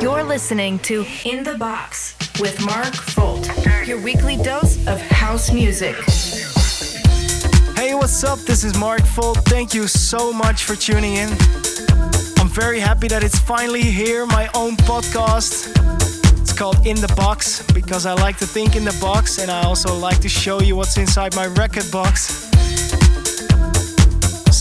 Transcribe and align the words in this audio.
You're 0.00 0.24
listening 0.24 0.78
to 0.80 1.06
In 1.24 1.42
the 1.42 1.56
Box 1.56 2.16
with 2.38 2.62
Mark 2.64 2.92
Folt, 2.92 3.86
your 3.86 3.98
weekly 3.98 4.36
dose 4.36 4.76
of 4.86 5.00
house 5.00 5.50
music. 5.50 5.96
Hey, 7.76 7.94
what's 7.94 8.22
up? 8.22 8.38
This 8.40 8.62
is 8.62 8.76
Mark 8.78 9.00
Folt. 9.00 9.42
Thank 9.46 9.72
you 9.72 9.88
so 9.88 10.34
much 10.34 10.64
for 10.64 10.76
tuning 10.76 11.14
in. 11.14 11.30
I'm 12.38 12.48
very 12.48 12.78
happy 12.78 13.08
that 13.08 13.22
it's 13.24 13.38
finally 13.38 13.82
here, 13.82 14.26
my 14.26 14.50
own 14.54 14.76
podcast. 14.76 15.72
It's 16.42 16.52
called 16.52 16.86
In 16.86 17.00
the 17.00 17.12
Box 17.16 17.62
because 17.72 18.04
I 18.04 18.12
like 18.12 18.36
to 18.38 18.46
think 18.46 18.76
in 18.76 18.84
the 18.84 18.96
box 19.00 19.38
and 19.38 19.50
I 19.50 19.62
also 19.64 19.94
like 19.96 20.20
to 20.20 20.28
show 20.28 20.60
you 20.60 20.76
what's 20.76 20.98
inside 20.98 21.34
my 21.34 21.46
record 21.46 21.90
box. 21.90 22.50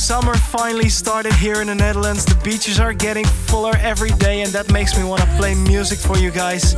Summer 0.06 0.36
finally 0.36 0.88
started 0.88 1.34
here 1.34 1.62
in 1.62 1.68
the 1.68 1.74
Netherlands. 1.74 2.26
The 2.26 2.40
beaches 2.44 2.80
are 2.80 2.94
getting 2.94 3.26
fuller 3.26 3.74
every 3.80 4.12
day, 4.12 4.42
and 4.42 4.52
that 4.52 4.72
makes 4.72 4.96
me 4.96 5.04
want 5.04 5.24
to 5.24 5.28
play 5.36 5.56
music 5.56 5.98
for 5.98 6.16
you 6.16 6.30
guys. 6.30 6.76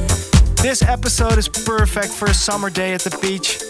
This 0.55 0.81
episode 0.81 1.37
is 1.37 1.49
perfect 1.49 2.07
for 2.13 2.29
a 2.29 2.33
summer 2.33 2.69
day 2.69 2.93
at 2.93 3.01
the 3.01 3.09
beach, 3.21 3.61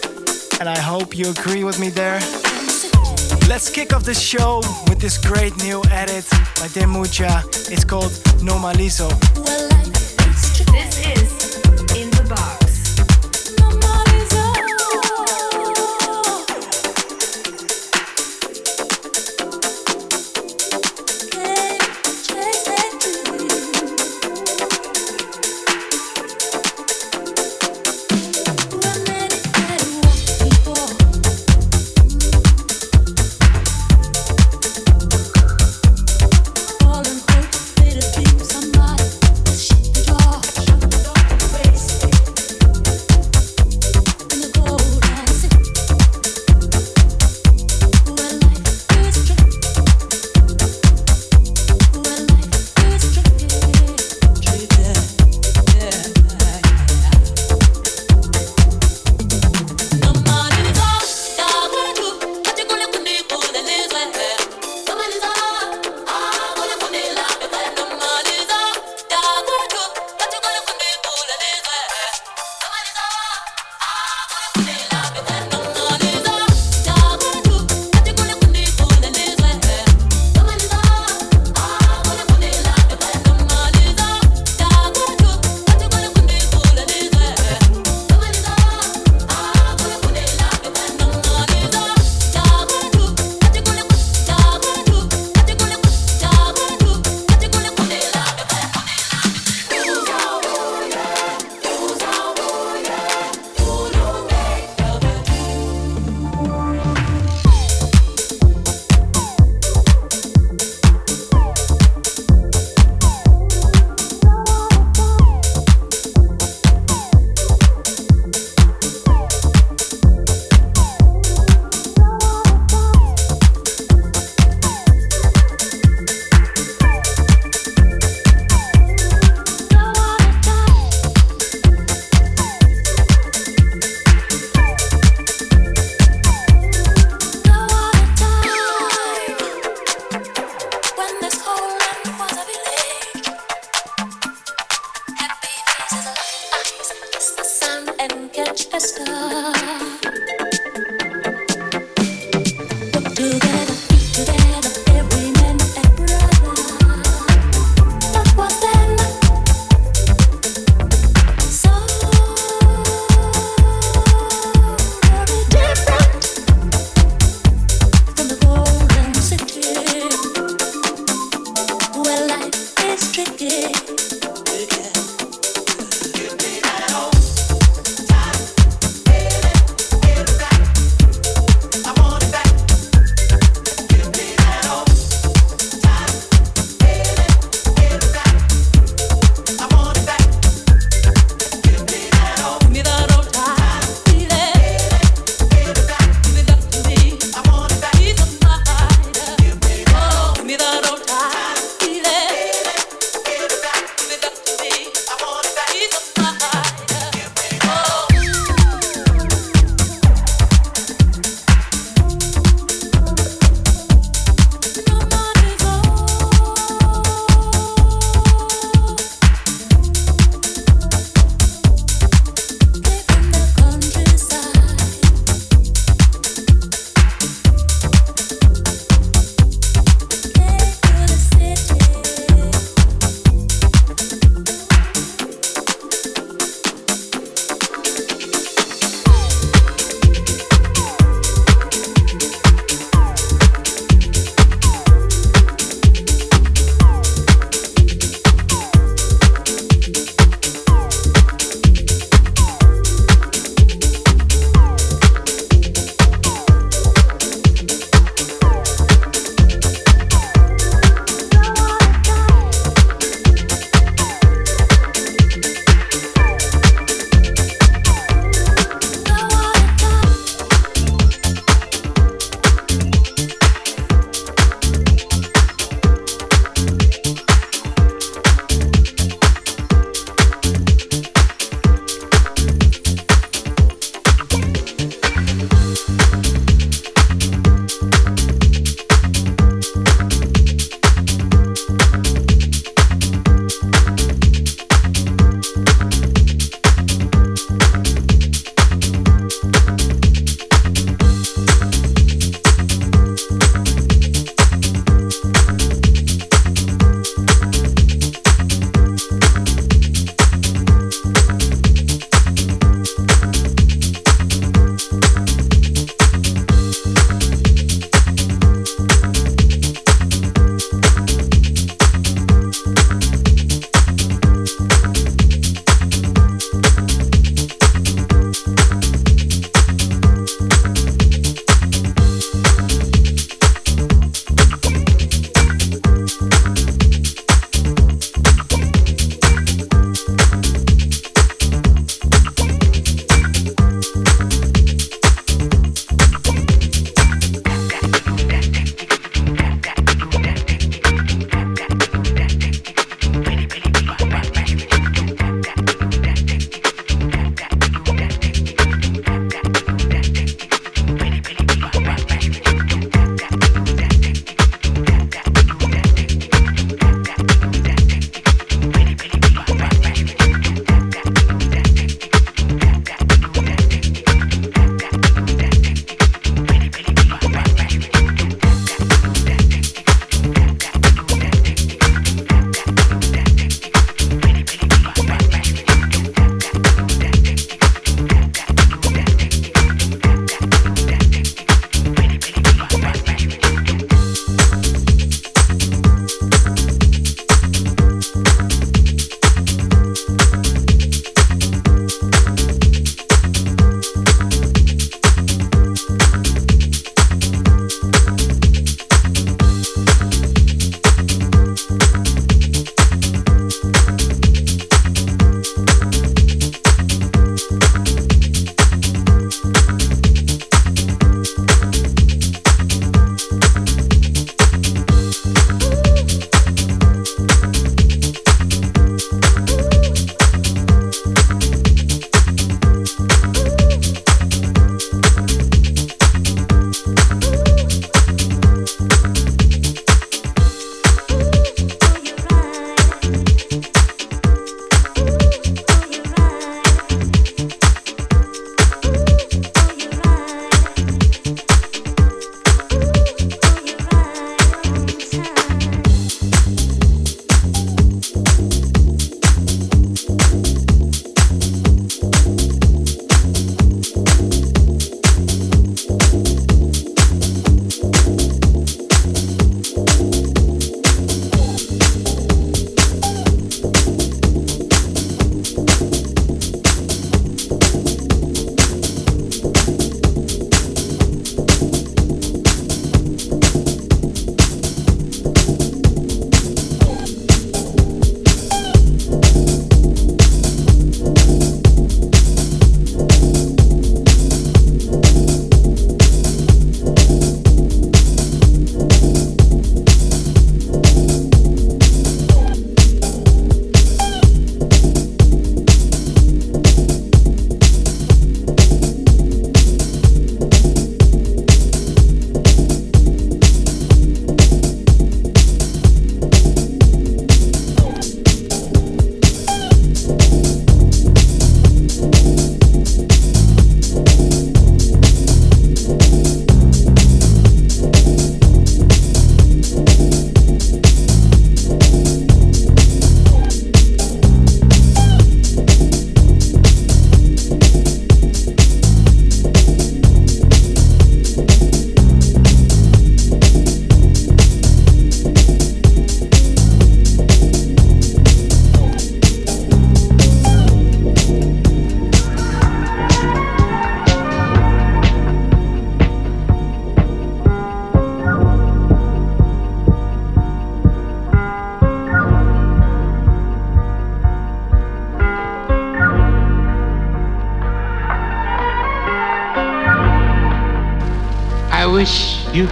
and 0.60 0.68
I 0.68 0.78
hope 0.78 1.18
you 1.18 1.30
agree 1.30 1.64
with 1.64 1.80
me 1.80 1.88
there. 1.90 2.20
Let's 3.48 3.68
kick 3.68 3.92
off 3.92 4.04
the 4.04 4.14
show 4.14 4.58
with 4.88 5.00
this 5.00 5.18
great 5.18 5.56
new 5.56 5.82
edit 5.90 6.24
by 6.30 6.68
Demucha. 6.68 7.42
It's 7.68 7.82
called 7.84 8.12
Normalizo. 8.38 9.08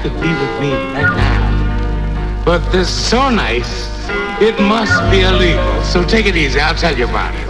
Could 0.01 0.15
be 0.21 0.29
with 0.29 0.61
me 0.61 0.73
right 0.95 1.17
now. 1.17 2.43
But 2.45 2.61
this 2.71 2.89
is 2.89 2.95
so 2.95 3.31
nice, 3.31 3.89
it 4.41 4.59
must 4.61 4.99
be 5.11 5.21
illegal. 5.23 5.83
So 5.83 6.05
take 6.05 6.27
it 6.27 6.37
easy, 6.37 6.61
I'll 6.61 6.75
tell 6.75 6.97
you 6.97 7.09
about 7.09 7.35
it. 7.35 7.46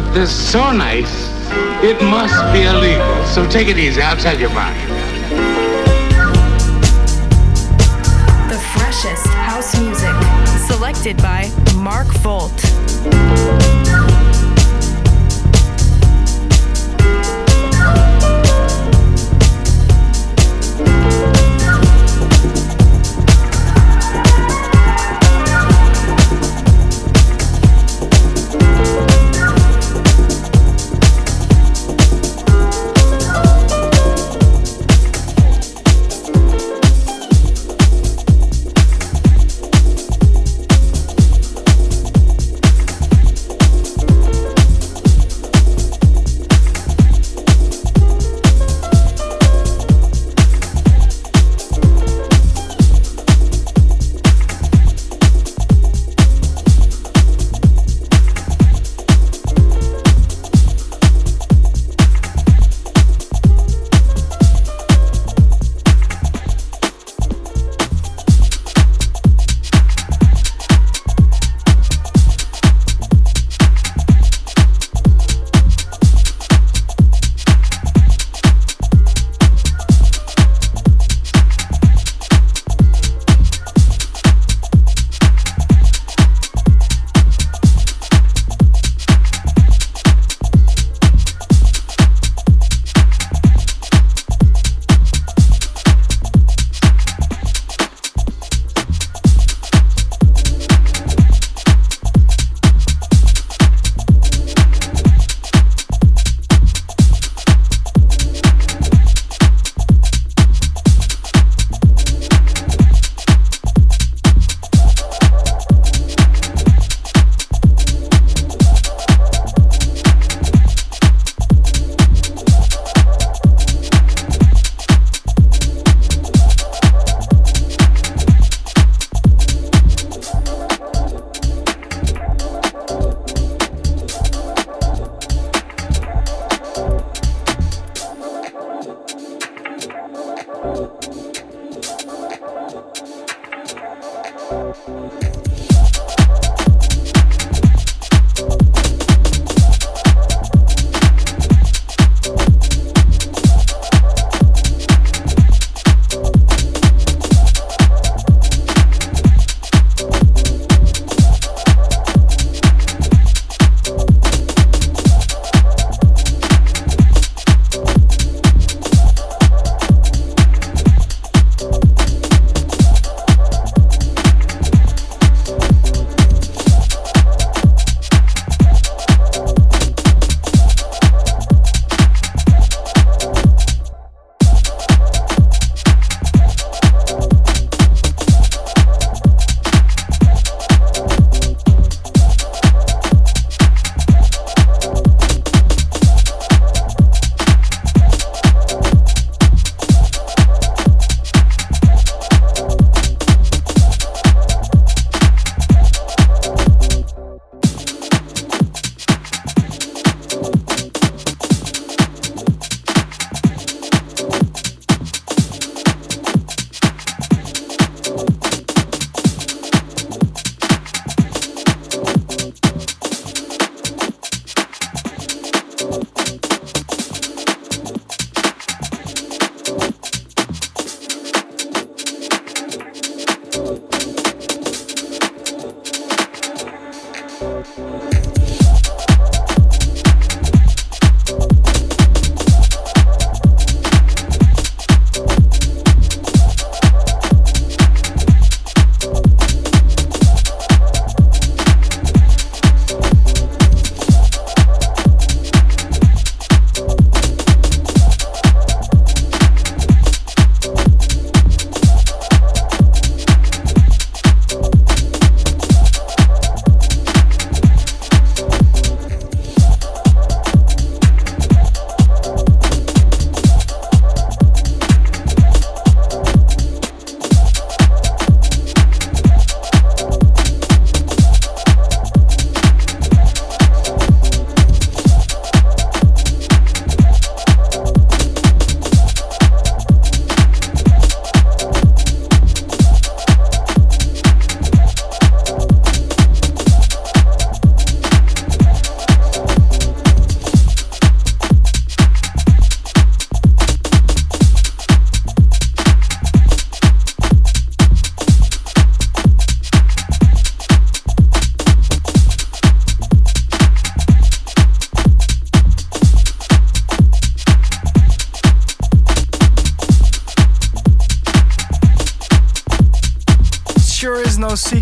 This 0.00 0.32
so 0.32 0.72
nice, 0.72 1.30
it 1.82 2.00
must 2.02 2.34
be 2.52 2.62
illegal. 2.62 3.24
So 3.26 3.48
take 3.48 3.68
it 3.68 3.78
easy, 3.78 4.02
I'll 4.02 4.16
tell 4.16 4.38
you 4.38 4.46
about 4.46 4.74
it. 4.74 4.88
The 8.48 8.58
freshest 8.74 9.26
house 9.26 9.78
music, 9.78 10.14
selected 10.66 11.16
by 11.18 11.43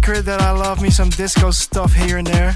secret 0.03 0.25
that 0.25 0.41
I 0.41 0.51
love 0.51 0.83
me 0.83 0.91
some 0.91 1.11
disco 1.11 1.53
stuff 1.53 1.93
here 1.93 2.19
and 2.19 2.27
there. 2.27 2.53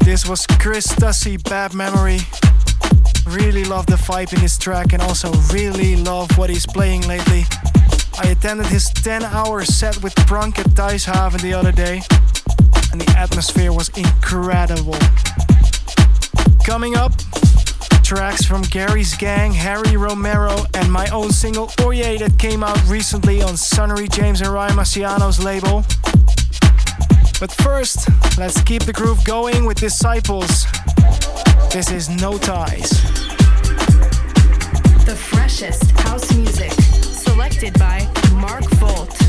This 0.00 0.26
was 0.26 0.46
Chris 0.46 0.86
Stussy, 0.86 1.36
Bad 1.50 1.74
Memory. 1.74 2.20
Really 3.26 3.64
love 3.64 3.84
the 3.84 3.96
vibe 3.96 4.32
in 4.32 4.40
his 4.40 4.56
track 4.56 4.94
and 4.94 5.02
also 5.02 5.30
really 5.52 5.96
love 5.96 6.30
what 6.38 6.48
he's 6.48 6.64
playing 6.64 7.06
lately. 7.06 7.44
I 8.18 8.28
attended 8.28 8.68
his 8.68 8.88
10 8.88 9.22
hour 9.22 9.64
set 9.64 10.02
with 10.02 10.14
Prunk 10.26 10.58
at 10.60 10.68
Dijshaven 10.68 11.42
the 11.42 11.52
other 11.52 11.72
day, 11.72 12.00
and 12.92 12.98
the 12.98 13.14
atmosphere 13.18 13.72
was 13.74 13.90
incredible. 13.90 14.96
Coming 16.64 16.96
up, 16.96 17.12
tracks 18.08 18.42
from 18.42 18.62
Gary's 18.62 19.14
Gang, 19.18 19.52
Harry 19.52 19.98
Romero, 19.98 20.56
and 20.72 20.90
my 20.90 21.06
own 21.08 21.30
single 21.30 21.70
Oye 21.82 22.16
that 22.16 22.38
came 22.38 22.64
out 22.64 22.82
recently 22.88 23.42
on 23.42 23.54
Sunnery 23.54 24.08
James 24.08 24.40
and 24.40 24.48
Ryan 24.48 24.76
Marciano's 24.76 25.44
label. 25.44 25.84
But 27.38 27.52
first, 27.52 28.08
let's 28.38 28.62
keep 28.62 28.84
the 28.84 28.94
groove 28.94 29.22
going 29.26 29.66
with 29.66 29.78
Disciples. 29.78 30.64
This 31.70 31.90
is 31.90 32.08
No 32.08 32.38
Ties. 32.38 32.88
The 35.04 35.14
freshest 35.14 35.90
house 36.00 36.34
music, 36.34 36.72
selected 36.72 37.78
by 37.78 38.08
Mark 38.32 38.64
Volt. 38.76 39.27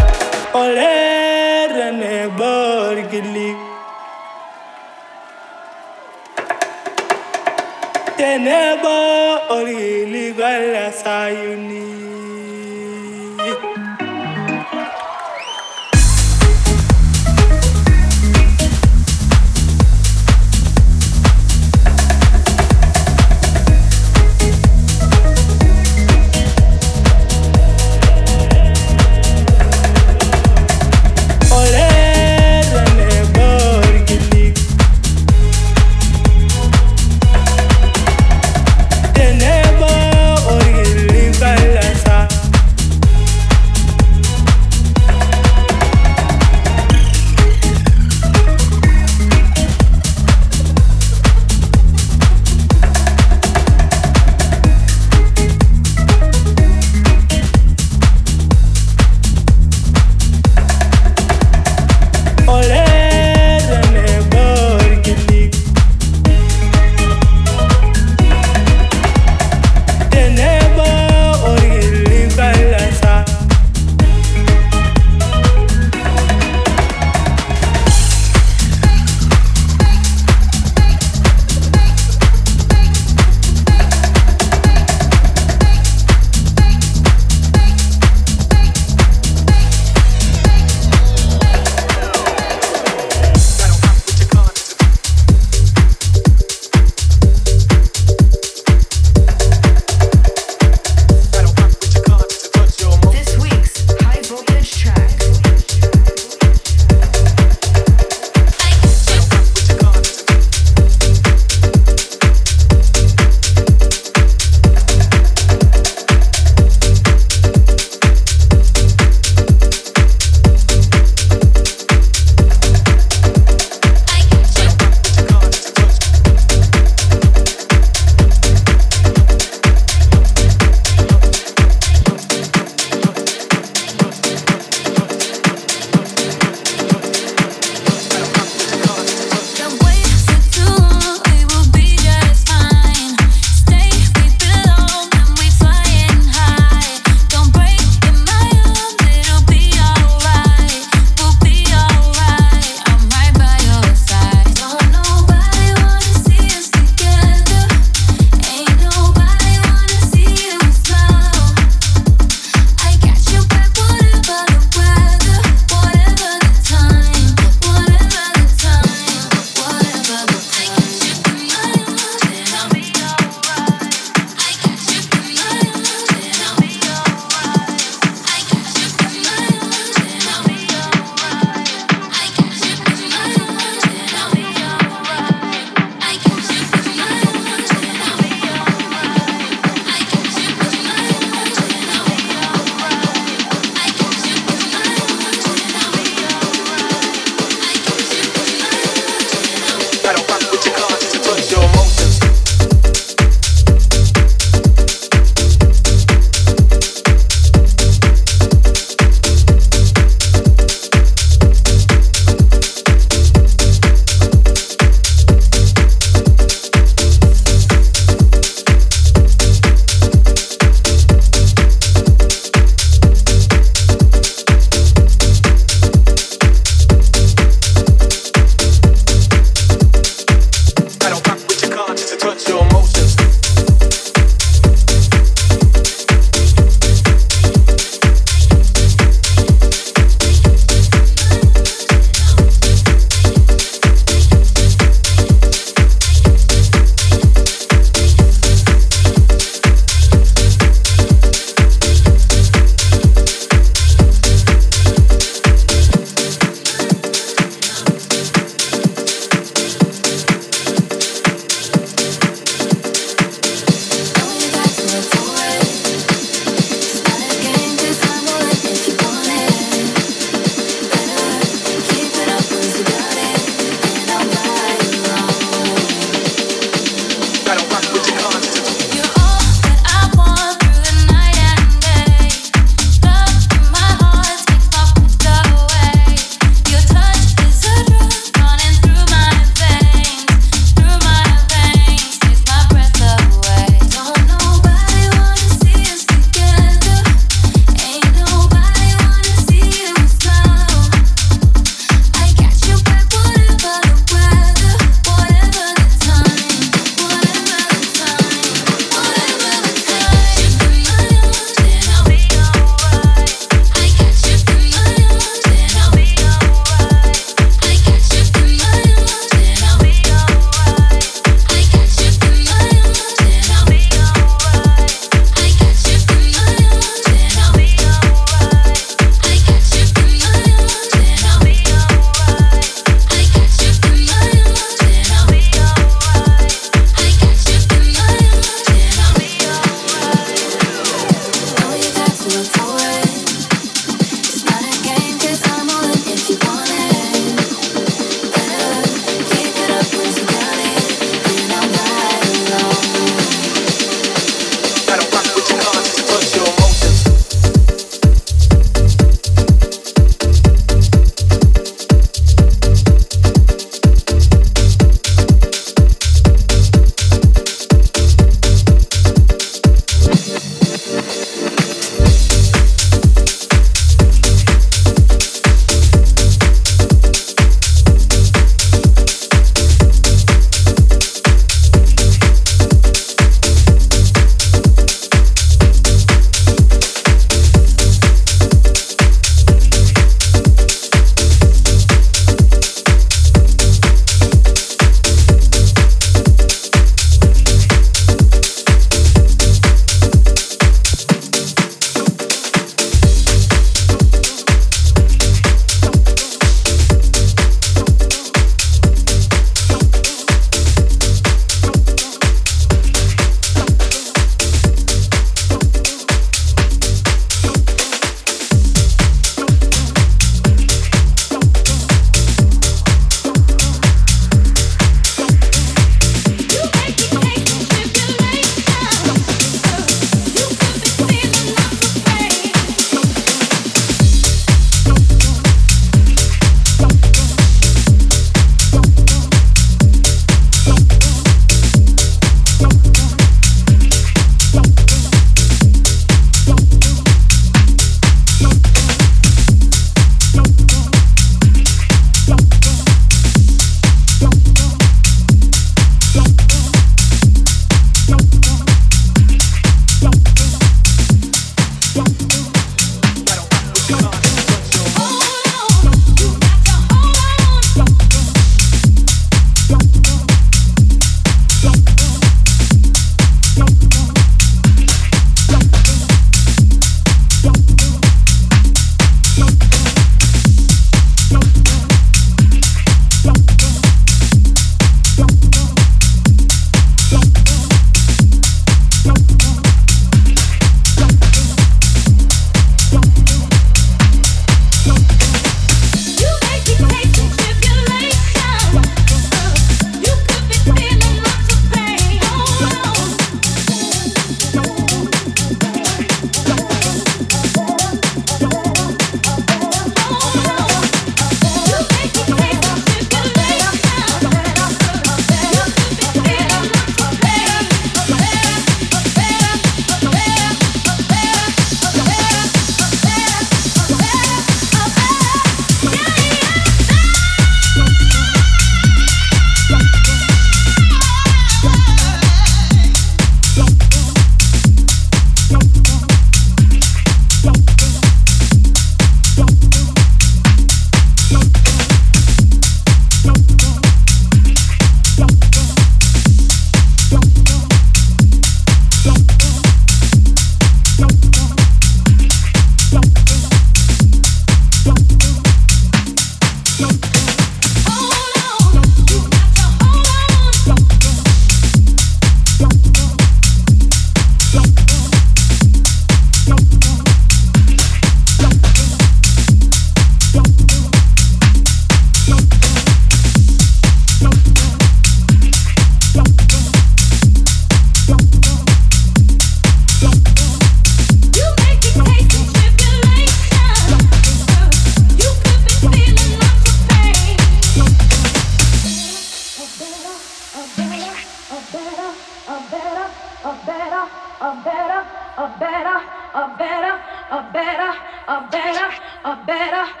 Better. 599.60 600.00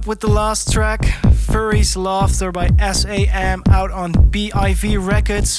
Up 0.00 0.06
with 0.06 0.20
the 0.20 0.28
last 0.28 0.72
track, 0.72 1.04
Furry's 1.34 1.94
Laughter 1.94 2.50
by 2.50 2.68
SAM 2.92 3.62
out 3.68 3.90
on 3.90 4.12
BIV 4.12 5.06
Records. 5.06 5.58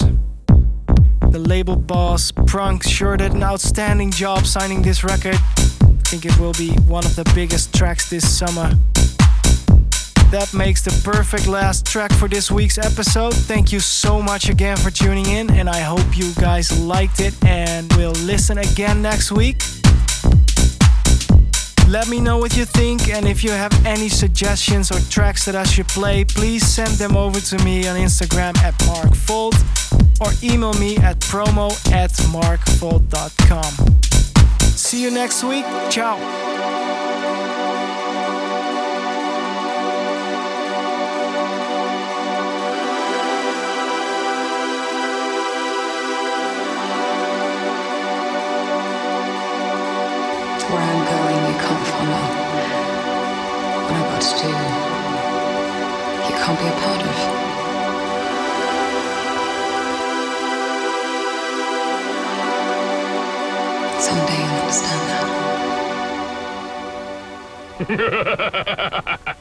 The 1.29 1.37
label 1.37 1.75
boss, 1.75 2.31
Prunk, 2.31 2.81
sure 2.83 3.17
did 3.17 3.33
an 3.33 3.43
outstanding 3.43 4.09
job 4.09 4.47
signing 4.47 4.81
this 4.81 5.03
record. 5.03 5.35
I 5.35 6.01
think 6.05 6.25
it 6.25 6.35
will 6.39 6.53
be 6.53 6.71
one 6.87 7.05
of 7.05 7.15
the 7.15 7.29
biggest 7.35 7.75
tracks 7.75 8.09
this 8.09 8.25
summer. 8.27 8.71
That 10.31 10.51
makes 10.55 10.81
the 10.81 11.01
perfect 11.03 11.45
last 11.45 11.85
track 11.85 12.11
for 12.13 12.27
this 12.27 12.49
week's 12.49 12.79
episode. 12.79 13.35
Thank 13.35 13.71
you 13.71 13.79
so 13.79 14.23
much 14.23 14.49
again 14.49 14.77
for 14.77 14.89
tuning 14.89 15.27
in, 15.27 15.51
and 15.51 15.69
I 15.69 15.81
hope 15.81 16.17
you 16.17 16.33
guys 16.33 16.79
liked 16.79 17.19
it 17.19 17.35
and 17.45 17.93
will 17.93 18.13
listen 18.13 18.57
again 18.57 19.03
next 19.03 19.31
week. 19.31 19.61
Let 21.91 22.07
me 22.07 22.21
know 22.21 22.37
what 22.37 22.55
you 22.55 22.63
think, 22.63 23.09
and 23.09 23.27
if 23.27 23.43
you 23.43 23.51
have 23.51 23.73
any 23.85 24.07
suggestions 24.07 24.91
or 24.91 24.99
tracks 25.11 25.43
that 25.43 25.57
I 25.57 25.65
should 25.65 25.89
play, 25.89 26.23
please 26.23 26.65
send 26.65 26.91
them 26.91 27.17
over 27.17 27.41
to 27.41 27.57
me 27.65 27.85
on 27.85 27.97
Instagram 27.97 28.57
at 28.59 28.73
markfold 28.87 29.55
or 30.21 30.31
email 30.41 30.73
me 30.75 30.95
at 30.99 31.19
promo 31.19 31.69
at 31.91 32.11
markfold.com. 32.31 33.73
See 34.77 35.03
you 35.03 35.11
next 35.11 35.43
week. 35.43 35.65
Ciao. 35.89 36.17
To 54.21 54.27
do, 54.37 54.47
you 54.47 56.35
can't 56.37 56.59
be 56.59 56.65
a 56.67 56.71
part 56.79 57.01
of. 57.01 57.15
Someday 63.99 64.37
you'll 64.37 64.59
understand 64.61 65.01
that. 69.19 69.37